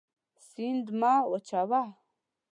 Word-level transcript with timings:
سیند 0.49 0.87
مه 0.99 1.13
وچوه. 1.31 1.81